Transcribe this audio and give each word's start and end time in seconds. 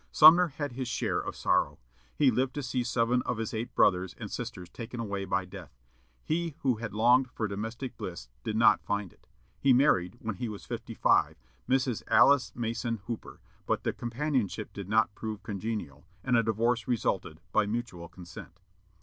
Sumner 0.11 0.47
had 0.47 0.71
his 0.71 0.87
share 0.87 1.19
of 1.19 1.35
sorrow. 1.35 1.77
He 2.15 2.31
lived 2.31 2.55
to 2.55 2.63
see 2.63 2.83
seven 2.83 3.21
of 3.21 3.37
his 3.37 3.53
eight 3.53 3.75
brothers 3.75 4.15
and 4.17 4.31
sisters 4.31 4.67
taken 4.67 4.99
away 4.99 5.25
by 5.25 5.45
death. 5.45 5.77
He 6.23 6.55
who 6.61 6.77
had 6.77 6.95
longed 6.95 7.29
for 7.29 7.47
domestic 7.47 7.97
bliss 7.97 8.27
did 8.43 8.55
not 8.55 8.81
find 8.81 9.13
it. 9.13 9.27
He 9.59 9.73
married, 9.73 10.15
when 10.19 10.37
he 10.37 10.49
was 10.49 10.65
fifty 10.65 10.95
five, 10.95 11.37
Mrs. 11.69 12.01
Alice 12.07 12.51
Mason 12.55 12.97
Hooper, 13.05 13.41
but 13.67 13.83
the 13.83 13.93
companionship 13.93 14.73
did 14.73 14.89
not 14.89 15.13
prove 15.13 15.43
congenial, 15.43 16.07
and 16.23 16.35
a 16.35 16.41
divorce 16.41 16.87
resulted, 16.87 17.39
by 17.51 17.67
mutual 17.67 18.07
consent. 18.09 18.59